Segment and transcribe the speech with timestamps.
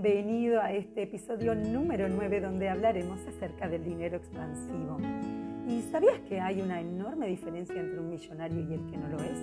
[0.00, 4.96] Bienvenido a este episodio número 9 donde hablaremos acerca del dinero expansivo.
[5.66, 9.18] ¿Y sabías que hay una enorme diferencia entre un millonario y el que no lo
[9.18, 9.40] es?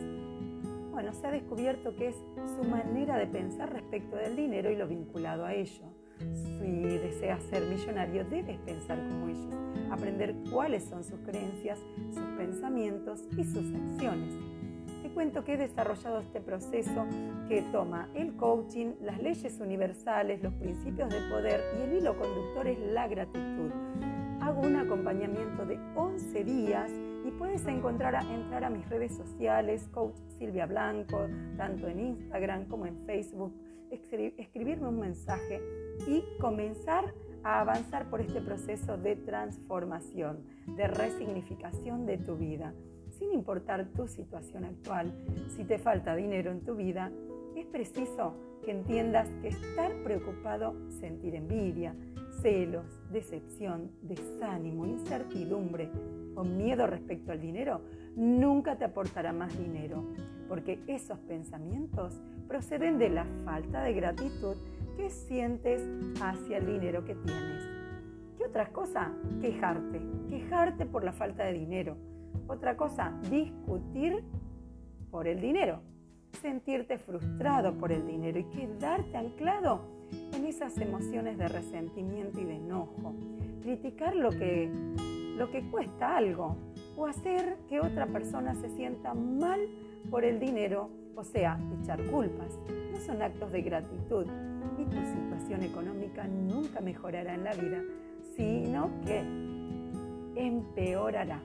[0.91, 2.15] Bueno, se ha descubierto que es
[2.55, 5.83] su manera de pensar respecto del dinero y lo vinculado a ello.
[6.19, 9.53] Si deseas ser millonario, debes pensar como ellos,
[9.91, 11.79] aprender cuáles son sus creencias,
[12.13, 14.33] sus pensamientos y sus acciones
[15.15, 17.05] cuento que he desarrollado este proceso
[17.47, 22.67] que toma el coaching, las leyes universales, los principios de poder y el hilo conductor
[22.67, 23.71] es la gratitud.
[24.41, 26.91] Hago un acompañamiento de 11 días
[27.25, 32.85] y puedes encontrar entrar a mis redes sociales, coach Silvia Blanco, tanto en Instagram como
[32.85, 33.53] en Facebook,
[33.89, 35.61] escribirme un mensaje
[36.07, 40.43] y comenzar a avanzar por este proceso de transformación,
[40.75, 42.73] de resignificación de tu vida
[43.17, 45.13] sin importar tu situación actual,
[45.55, 47.11] si te falta dinero en tu vida,
[47.55, 48.33] es preciso
[48.63, 51.95] que entiendas que estar preocupado, sentir envidia,
[52.41, 55.89] celos, decepción, desánimo, incertidumbre
[56.35, 57.81] o miedo respecto al dinero
[58.15, 60.03] nunca te aportará más dinero,
[60.47, 64.55] porque esos pensamientos proceden de la falta de gratitud
[64.97, 65.81] que sientes
[66.21, 67.63] hacia el dinero que tienes.
[68.37, 69.11] ¿Qué otra cosa?
[69.41, 71.97] Quejarte, quejarte por la falta de dinero
[72.47, 74.23] otra cosa, discutir
[75.11, 75.81] por el dinero,
[76.41, 79.81] sentirte frustrado por el dinero y quedarte anclado
[80.33, 83.13] en esas emociones de resentimiento y de enojo.
[83.61, 84.69] Criticar lo que,
[85.37, 86.55] lo que cuesta algo
[86.95, 89.59] o hacer que otra persona se sienta mal
[90.09, 92.59] por el dinero, o sea, echar culpas.
[92.91, 94.25] No son actos de gratitud
[94.77, 97.81] y tu situación económica nunca mejorará en la vida,
[98.35, 99.23] sino que
[100.35, 101.41] empeorará.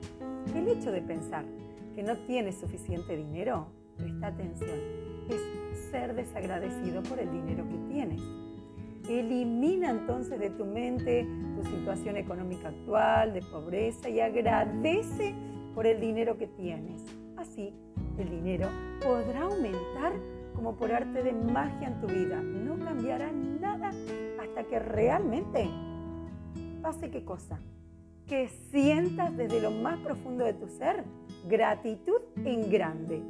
[0.55, 1.45] El hecho de pensar
[1.95, 4.79] que no tienes suficiente dinero, presta atención,
[5.29, 5.41] es
[5.91, 8.21] ser desagradecido por el dinero que tienes.
[9.09, 15.33] Elimina entonces de tu mente tu situación económica actual, de pobreza, y agradece
[15.73, 17.03] por el dinero que tienes.
[17.37, 17.73] Así,
[18.17, 18.67] el dinero
[19.03, 20.13] podrá aumentar
[20.55, 22.41] como por arte de magia en tu vida.
[22.41, 23.91] No cambiará nada
[24.39, 25.69] hasta que realmente
[26.81, 27.59] pase qué cosa,
[28.31, 31.03] que sientas desde lo más profundo de tu ser
[31.49, 33.21] gratitud en grande.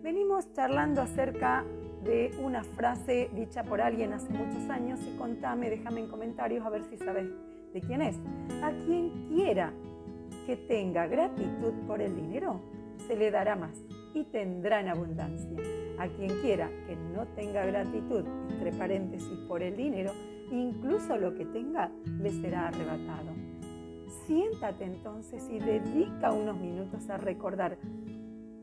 [0.00, 1.64] Venimos charlando acerca
[2.04, 6.70] de una frase dicha por alguien hace muchos años y contame, déjame en comentarios a
[6.70, 7.28] ver si sabes
[7.74, 8.16] de quién es.
[8.62, 9.72] A quien quiera
[10.46, 12.60] que tenga gratitud por el dinero,
[13.08, 13.76] se le dará más
[14.14, 15.58] y tendrá en abundancia.
[15.98, 20.12] A quien quiera que no tenga gratitud, entre paréntesis, por el dinero,
[20.50, 23.30] incluso lo que tenga le será arrebatado.
[24.26, 27.78] Siéntate entonces y dedica unos minutos a recordar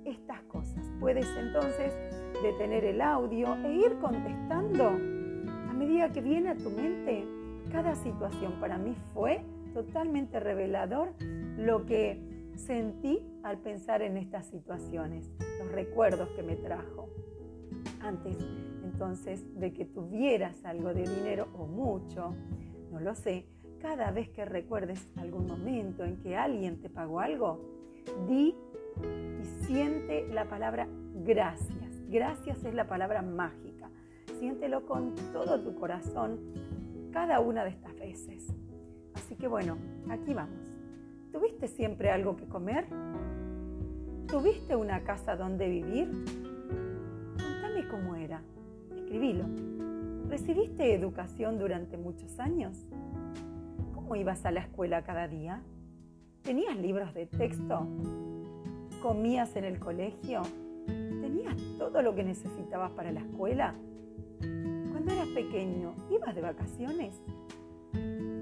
[0.06, 0.86] estas cosas.
[1.00, 1.94] Puedes entonces
[2.42, 7.25] detener el audio e ir contestando a medida que viene a tu mente
[7.72, 8.54] cada situación.
[8.59, 9.44] Para mí fue
[9.74, 11.14] totalmente revelador
[11.58, 12.22] lo que
[12.56, 17.09] sentí al pensar en estas situaciones, los recuerdos que me trajo.
[18.02, 18.38] Antes
[18.97, 22.34] entonces de que tuvieras algo de dinero o mucho,
[22.91, 23.46] no lo sé,
[23.80, 27.62] cada vez que recuerdes algún momento en que alguien te pagó algo,
[28.28, 28.56] di
[29.40, 32.09] y siente la palabra gracias.
[32.09, 33.91] Gracias es la palabra mágica.
[34.40, 36.40] Siéntelo con todo tu corazón
[37.12, 38.47] cada una de estas veces.
[39.13, 39.78] Así que bueno,
[40.09, 40.57] aquí vamos.
[41.31, 42.88] ¿Tuviste siempre algo que comer?
[44.28, 46.09] ¿Tuviste una casa donde vivir?
[47.38, 48.41] Contame cómo era
[49.07, 49.45] escribilo.
[50.28, 52.90] ¿Recibiste educación durante muchos años?
[53.95, 55.62] ¿Cómo ibas a la escuela cada día?
[56.41, 57.88] ¿Tenías libros de texto?
[59.01, 60.41] ¿Comías en el colegio?
[60.85, 63.75] ¿Tenías todo lo que necesitabas para la escuela?
[64.40, 67.22] Cuando eras pequeño, ¿ibas de vacaciones?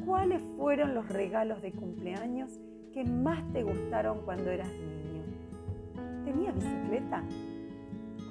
[0.03, 2.59] ¿Cuáles fueron los regalos de cumpleaños
[2.92, 6.26] que más te gustaron cuando eras niño?
[6.26, 7.23] ¿Tenías bicicleta?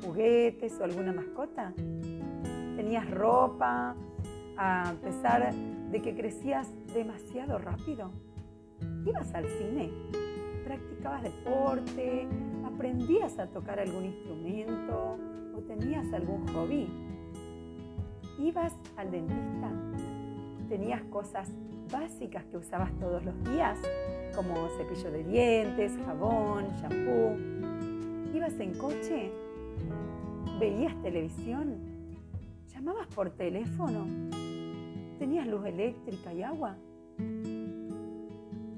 [0.04, 1.72] ¿Juguetes o alguna mascota?
[2.76, 3.96] tenías ropa,
[4.56, 8.10] a pesar de que crecías demasiado rápido.
[9.06, 9.90] Ibas al cine,
[10.64, 12.28] practicabas deporte,
[12.64, 15.16] aprendías a tocar algún instrumento
[15.56, 16.88] o tenías algún hobby.
[18.38, 19.70] Ibas al dentista,
[20.68, 21.50] tenías cosas
[21.90, 23.78] básicas que usabas todos los días,
[24.34, 27.36] como cepillo de dientes, jabón, shampoo.
[28.34, 29.32] Ibas en coche,
[30.58, 31.94] veías televisión,
[32.74, 34.04] ¿Llamabas por teléfono?
[35.18, 36.76] ¿Tenías luz eléctrica y agua?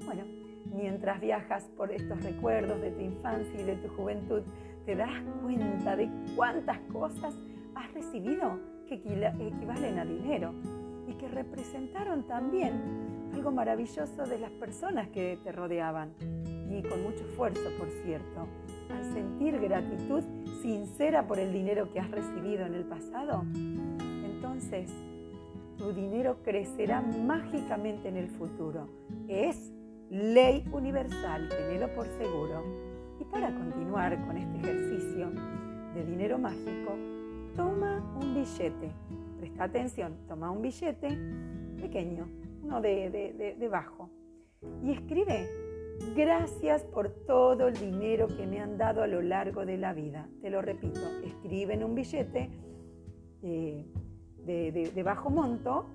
[0.05, 0.23] Bueno,
[0.71, 4.43] mientras viajas por estos recuerdos de tu infancia y de tu juventud,
[4.85, 5.09] te das
[5.41, 7.35] cuenta de cuántas cosas
[7.73, 10.53] has recibido que equivalen a dinero
[11.07, 16.13] y que representaron también algo maravilloso de las personas que te rodeaban
[16.69, 18.47] y con mucho esfuerzo, por cierto.
[18.89, 20.23] Al sentir gratitud
[20.61, 23.43] sincera por el dinero que has recibido en el pasado,
[24.25, 24.91] entonces
[25.77, 28.87] tu dinero crecerá mágicamente en el futuro.
[29.27, 29.71] Es
[30.09, 32.63] ley universal, tenelo por seguro.
[33.19, 35.31] Y para continuar con este ejercicio
[35.93, 36.95] de dinero mágico,
[37.55, 38.91] toma un billete.
[39.39, 41.17] Presta atención, toma un billete
[41.79, 42.27] pequeño,
[42.63, 44.09] uno de, de bajo,
[44.83, 45.66] y escribe
[46.15, 50.27] Gracias por todo el dinero que me han dado a lo largo de la vida.
[50.41, 52.49] Te lo repito, escribe en un billete
[53.43, 53.85] eh,
[54.45, 55.85] de, bajo monto.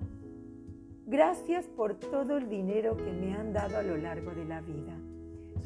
[1.05, 4.97] Gracias por todo el dinero que me han dado a lo largo de la vida.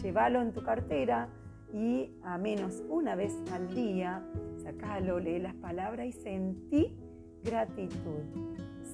[0.01, 1.29] Llévalo en tu cartera
[1.73, 4.23] y a menos una vez al día,
[4.63, 6.95] sacalo, lee las palabras y sentí
[7.43, 8.23] gratitud.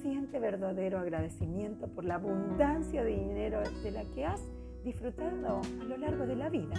[0.02, 4.42] Siente verdadero agradecimiento por la abundancia de dinero de la que has
[4.84, 6.74] disfrutando a lo largo de la vida.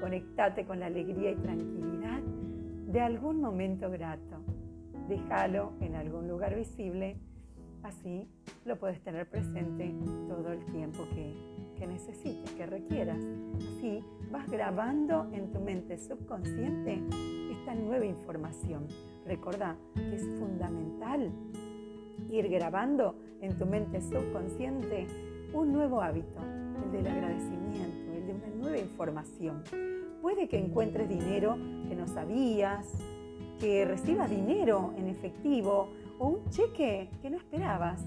[0.00, 2.20] Conectate con la alegría y tranquilidad
[2.86, 4.40] de algún momento grato.
[5.08, 7.16] Déjalo en algún lugar visible,
[7.82, 8.28] así
[8.64, 9.92] lo puedes tener presente
[10.28, 11.34] todo el tiempo que,
[11.76, 13.18] que necesites, que requieras.
[13.56, 17.02] Así vas grabando en tu mente subconsciente
[17.50, 18.86] esta nueva información.
[19.26, 21.32] Recordá que es fundamental
[22.30, 25.06] ir grabando en tu mente subconsciente
[25.52, 26.40] un nuevo hábito
[26.84, 29.62] el del agradecimiento, el de una nueva información.
[30.22, 31.56] Puede que encuentres dinero
[31.88, 32.86] que no sabías,
[33.58, 35.88] que recibas dinero en efectivo
[36.18, 38.02] o un cheque que no esperabas,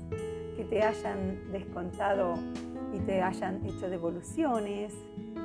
[0.56, 2.36] que te hayan descontado
[2.94, 4.94] y te hayan hecho devoluciones,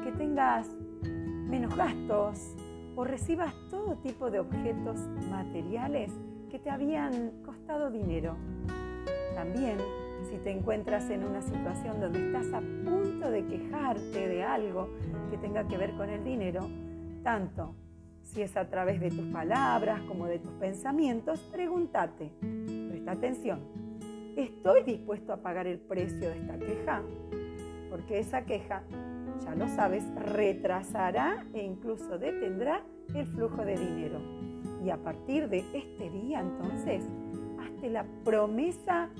[0.05, 0.69] que tengas
[1.03, 2.55] menos gastos
[2.97, 6.12] o recibas todo tipo de objetos materiales
[6.51, 8.37] que te habían costado dinero.
[9.35, 9.79] También
[10.25, 14.88] si te encuentras en una situación donde estás a punto de quejarte de algo
[15.31, 16.69] que tenga que ver con el dinero,
[17.23, 17.75] tanto
[18.23, 22.31] si es a través de tus palabras como de tus pensamientos, pregúntate,
[22.88, 23.61] presta atención,
[24.37, 27.03] ¿estoy dispuesto a pagar el precio de esta queja?
[27.91, 28.82] Porque esa queja,
[29.43, 32.82] ya lo sabes, retrasará e incluso detendrá
[33.15, 34.20] el flujo de dinero.
[34.85, 37.03] Y a partir de este día, entonces,
[37.59, 39.11] hazte la promesa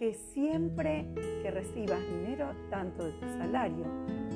[0.00, 1.04] que siempre
[1.42, 3.84] que recibas dinero, tanto de tu salario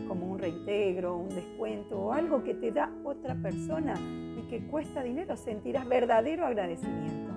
[0.06, 3.94] como un reintegro, un descuento o algo que te da otra persona
[4.38, 7.32] y que cuesta dinero, sentirás verdadero agradecimiento.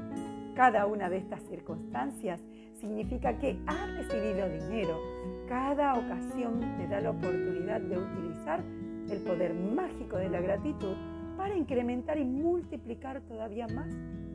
[0.56, 2.44] Cada una de estas circunstancias
[2.74, 5.00] significa que has recibido dinero.
[5.48, 8.62] Cada ocasión te da la oportunidad de utilizar
[9.10, 10.98] el poder mágico de la gratitud
[11.38, 13.88] para incrementar y multiplicar todavía más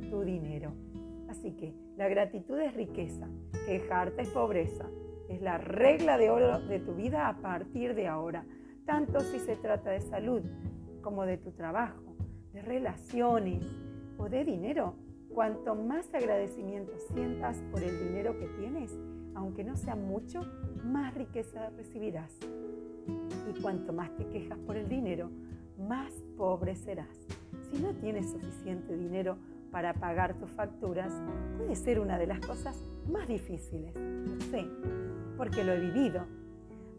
[0.09, 0.73] tu dinero.
[1.32, 3.26] Así que la gratitud es riqueza,
[3.64, 4.87] quejarte es pobreza.
[5.31, 8.44] Es la regla de oro de tu vida a partir de ahora,
[8.84, 10.43] tanto si se trata de salud
[11.00, 12.17] como de tu trabajo,
[12.52, 13.64] de relaciones
[14.19, 14.94] o de dinero.
[15.32, 18.94] Cuanto más agradecimiento sientas por el dinero que tienes,
[19.34, 20.43] aunque no sea mucho,
[20.84, 22.38] más riqueza recibirás.
[23.49, 25.31] Y cuanto más te quejas por el dinero,
[25.79, 27.26] más pobre serás.
[27.70, 29.39] Si no tienes suficiente dinero,
[29.72, 31.12] para pagar tus facturas
[31.56, 33.94] puede ser una de las cosas más difíciles.
[33.96, 34.67] Lo sé,
[35.36, 36.26] porque lo he vivido.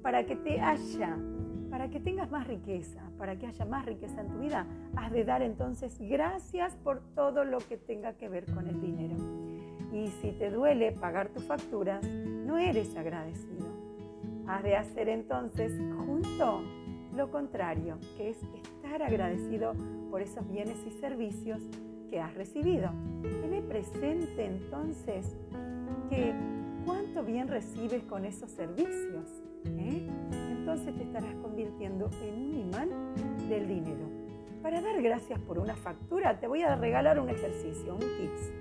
[0.01, 1.17] Para que te haya,
[1.69, 4.65] para que tengas más riqueza, para que haya más riqueza en tu vida,
[4.97, 9.15] has de dar entonces gracias por todo lo que tenga que ver con el dinero.
[9.93, 13.67] Y si te duele pagar tus facturas, no eres agradecido.
[14.47, 15.71] Has de hacer entonces
[16.05, 16.63] junto
[17.15, 19.73] lo contrario, que es estar agradecido
[20.09, 21.61] por esos bienes y servicios
[22.20, 22.91] has recibido.
[23.22, 25.36] Tiene presente entonces
[26.10, 26.34] que
[26.86, 29.43] cuánto bien recibes con esos servicios.
[29.65, 30.08] ¿eh?
[30.51, 32.89] Entonces te estarás convirtiendo en un imán
[33.50, 34.05] del dinero.
[34.62, 38.51] Para dar gracias por una factura, te voy a regalar un ejercicio, un tips.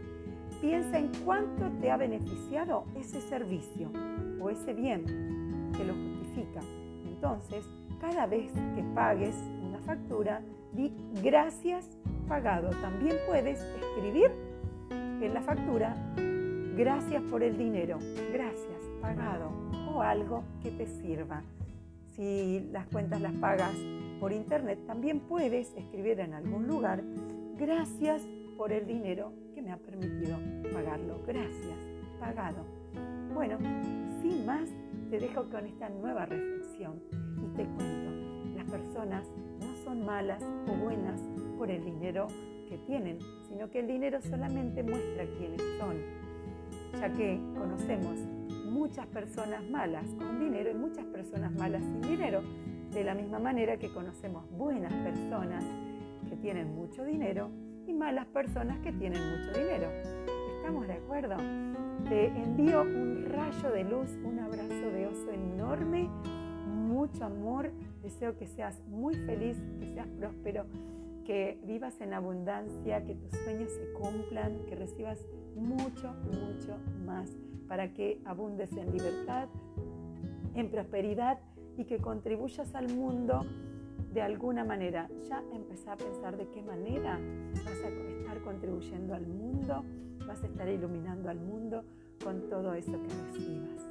[0.60, 3.90] Piensa en cuánto te ha beneficiado ese servicio
[4.40, 5.04] o ese bien
[5.76, 6.60] que lo justifica.
[7.06, 7.64] Entonces,
[8.00, 10.42] cada vez que pagues una factura,
[10.72, 10.92] di
[11.22, 11.88] gracias
[12.28, 12.70] pagado.
[12.80, 14.30] También puedes escribir
[14.90, 15.94] en la factura,
[16.76, 17.98] gracias por el dinero,
[18.32, 19.50] gracias, pagado,
[19.92, 21.42] o algo que te sirva.
[22.16, 23.74] Si las cuentas las pagas
[24.20, 27.02] por internet, también puedes escribir en algún lugar,
[27.56, 28.22] gracias
[28.56, 30.38] por el dinero que me ha permitido
[30.72, 31.20] pagarlo.
[31.26, 31.78] Gracias,
[32.18, 32.64] pagado.
[33.32, 33.58] Bueno,
[34.20, 34.68] sin más,
[35.10, 37.00] te dejo con esta nueva reflexión
[37.36, 38.10] y te cuento,
[38.56, 39.28] las personas
[39.60, 41.20] no son malas o buenas
[41.62, 42.26] por el dinero
[42.68, 45.94] que tienen, sino que el dinero solamente muestra quiénes son,
[46.98, 48.18] ya que conocemos
[48.64, 52.42] muchas personas malas con dinero y muchas personas malas sin dinero,
[52.90, 55.64] de la misma manera que conocemos buenas personas
[56.28, 57.48] que tienen mucho dinero
[57.86, 59.86] y malas personas que tienen mucho dinero.
[60.56, 61.36] ¿Estamos de acuerdo?
[62.08, 66.10] Te envío un rayo de luz, un abrazo de oso enorme,
[66.66, 67.70] mucho amor.
[68.02, 70.66] Deseo que seas muy feliz, que seas próspero,
[71.24, 75.24] que vivas en abundancia, que tus sueños se cumplan, que recibas
[75.54, 77.30] mucho, mucho más
[77.68, 79.48] para que abundes en libertad,
[80.54, 81.38] en prosperidad
[81.76, 83.46] y que contribuyas al mundo
[84.12, 85.08] de alguna manera.
[85.28, 87.18] Ya empezá a pensar de qué manera
[87.64, 89.84] vas a estar contribuyendo al mundo,
[90.26, 91.84] vas a estar iluminando al mundo
[92.22, 93.81] con todo eso que recibas.